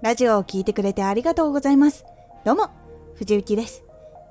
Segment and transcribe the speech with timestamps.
[0.00, 2.04] ラジオを聴いてくれてありがとうございます。
[2.44, 2.70] どうも、
[3.16, 3.82] 藤幸です。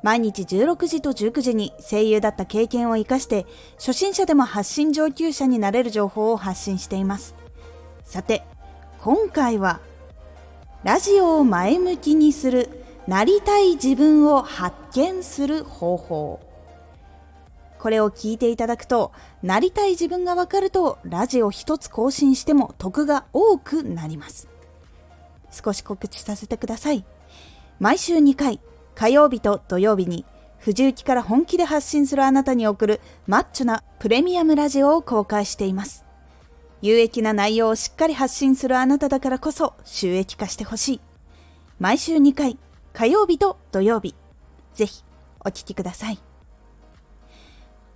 [0.00, 7.34] 毎日16時と19時に声優だった経験を活かして、初心者でも発信上級者になれる情報を発信しています。
[8.04, 8.44] さて、
[9.00, 9.80] 今回は、
[10.84, 12.68] ラジオを前向きにする、
[13.08, 16.40] なりたい自分を発見する方法。
[17.80, 19.10] これを聞いていただくと、
[19.42, 24.48] なりたい自分がわかると、ラジオ一つ更新しても得が多くなります。
[25.56, 27.04] 少し告知させてください。
[27.78, 28.60] 毎週2回、
[28.94, 30.24] 火曜日と土曜日に、
[30.58, 36.04] 藤雪から本気で発信するあなたに送るマッチョなプレミアムラジオを公開しています。
[36.82, 41.00] 有益な内容をしっかり発信するあなただからこそ収益化してほしい。
[41.78, 42.58] 毎週2回、
[42.92, 44.14] 火曜日と土曜日。
[44.74, 45.04] ぜひ、
[45.40, 46.18] お聴きください。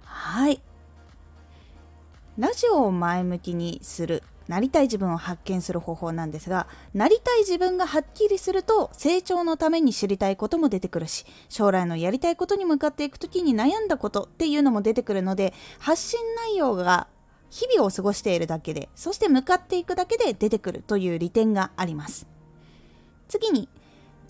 [0.03, 0.63] はい。
[2.39, 17.07] ラジオを前向きにするなりたい自分を発見する方法なんですがなりたい自分がはっきりすると成長のために知りたいことも出てくるし将来のやりたいことに向かっていく時に悩んだことっていうのも出てくるので発信内容が
[17.49, 22.27] 日々を過ごしているだけでそして向かっていくだけで出てくるという利点があります。
[23.29, 23.69] 次に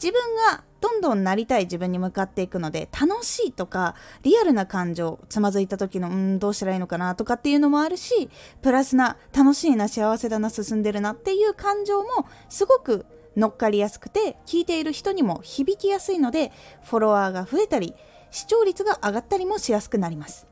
[0.03, 8.31] 自分がどんどんなりたい自分に向かっていくので楽しいとかリアルな感情つまずいた時のうんどうしたらいいのかなとかっていうのもあるし
[8.63, 13.05] プラスな楽しいな幸せだな進んでるなっていう感情もすごく
[13.37, 16.51] 乗っかりやすくて聞いている人にも響きやすいので
[16.83, 17.95] フォロワーが増えたり
[18.31, 20.47] 視聴率が上がったりもしやすくなります。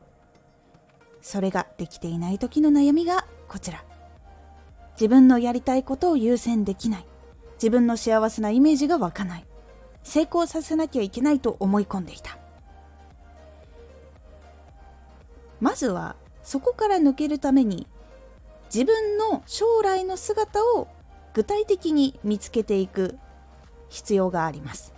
[1.20, 3.84] それができていない時の悩みがこちら。
[4.92, 7.06] 自分のやりたいことを優先できない。
[7.58, 9.44] 自分の幸せなイメージが湧かない。
[10.02, 12.38] 成功させなきゃいけないと思い込んでいた。
[15.60, 17.86] まずはそこから抜けるために
[18.72, 20.88] 自分の将来の姿を
[21.34, 23.18] 具体的に見つけていく
[23.88, 24.94] 必要があります。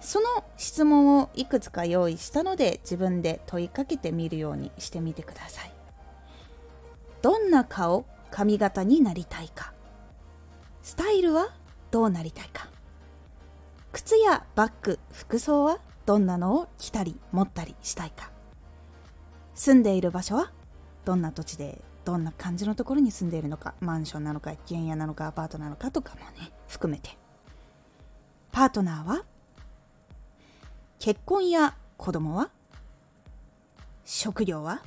[0.00, 5.72] その質問をいくつか用意したので自分で問いかけてみるようにしてみてください。
[7.22, 9.72] どんな顔髪型になりたいか。
[10.82, 11.54] スタイルは
[11.94, 12.66] どうなりたいか。
[13.92, 18.32] 靴やバッグ服装はどんなのを着たり持ったりしたいか。
[19.54, 20.50] 住んでいる場所は
[21.04, 23.74] どんな土地でどんな感じのところに住んでいるのか。
[23.78, 27.16] マンションなのか一軒家なのかアパートなのかとかもね含めて。
[28.50, 29.24] パートナーは
[30.98, 32.50] 結婚や子供は
[34.04, 34.82] 職業は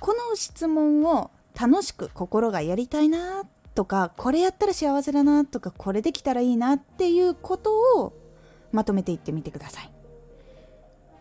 [0.00, 8.14] この質問を楽しく心がやりたいなっとかこれやったら幸せだなとかこれできたらいいなっていうことを
[8.72, 9.92] まとめていってみてください。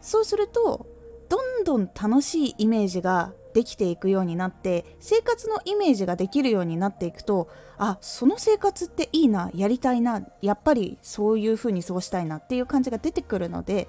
[0.01, 0.87] そうすると
[1.29, 13.87] どんどん楽しいイメージができていくようになって生活のイメージができるようになっていくとあその生活っていいなやりたいなやっぱりそういう風に過ごしたいなっていう感じが出てくるので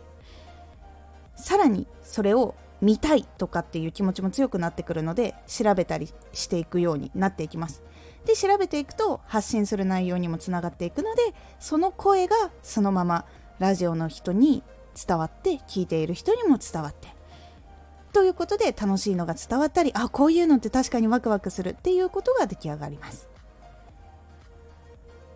[1.34, 7.82] さらにそれを見たいとかっていう気持ちも強くなってくるので調べたりしていくようになっていきます。
[8.26, 11.22] で調べていくと発信する内容にもつながっていくので
[11.59, 13.25] その声がそのまま
[13.59, 14.62] ラジオの人に
[14.94, 17.09] 伝わって聞いている人にも伝わって
[18.12, 23.28] ということで楽しいのが伝わったりあこういうのって確かにワクワクするっていうことが出来上がります。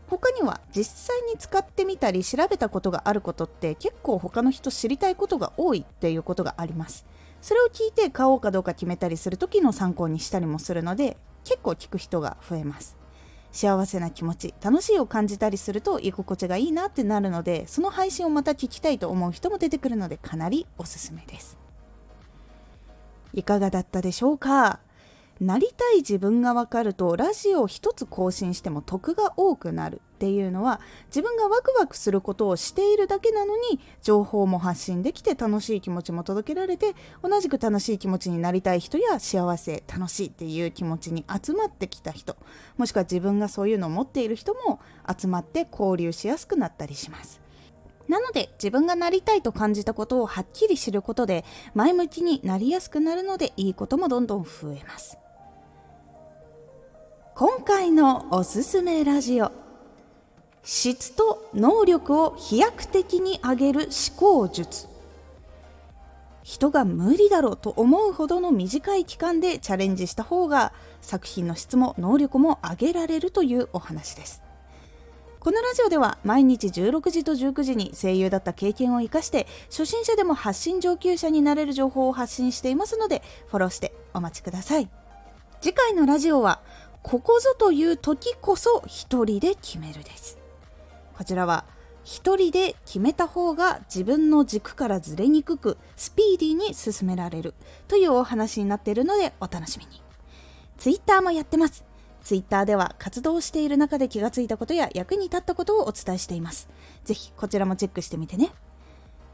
[0.09, 7.07] 他には実際に使ってみたり調べたことがあることって結構他の人知りたいことが多いっていうことがあります。
[7.41, 12.97] それを聞いて買おうかどうか決めたりする時の参考にしたりもするので結構聞く人が増えます。
[13.53, 21.59] 幸せな気持ち楽しいを感じたりすると居心地がいいなってなるのでその配信をまた聞きたいと思う人も出てくるのでかなりおすすめです。
[23.35, 24.79] いかがだったでしょうか？
[25.41, 30.01] なりたい自分が分かるとラジオを一つ更新しても得が多くなる。
[30.21, 42.37] っていうのは自分がワクワクすることをしているだけなのに情報も発信できて楽しい気持ちも届けられて同じく楽しい気持ちになりたい人や幸せ楽しいっていう気持ちに集まってきた人
[42.77, 44.79] もしくは自分がそういうのを持っている人も
[45.19, 47.41] 集まって交流しやすくなったりします。
[48.07, 51.45] なので自分がなりたいと感じたことをはっきり知ることで
[51.75, 55.17] 前向きになりやすくなるのでいいこともどんどん増えます。
[57.37, 59.60] 今回のおすすめラジオ
[60.63, 64.89] 質と能力を飛躍的に上げる思考術。
[66.43, 74.43] 人が無理だろうと思うほどの短い期間でチャレンジした方が作品の質も能力も上げられるというお話です。
[75.39, 84.91] このラジオでは毎日16時と19時に声優だった経験を生かして初心者でも発信上級者になれる情報を発信していますのでフォローしてお待ちください。
[85.63, 86.61] 次回のラジオは
[87.03, 90.37] ここぞという時こそ一人で決めるです。
[91.21, 91.67] こちらは
[92.03, 97.53] 一人で決めた方が自分の軸からずれにくくスピーディーに進められる
[97.89, 100.01] というお話になっているのでお楽しみに。
[100.79, 101.85] Twitter もやってます。
[102.23, 106.71] Twitter では活動している中で気がついたことや役に立ったことをお伝えしています。
[107.05, 108.51] ぜひこちらもチェックしてみてね。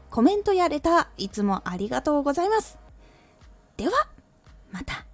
[0.09, 2.77] コメントやレターいつもありがとうございます。
[3.77, 3.93] では
[4.71, 5.05] また。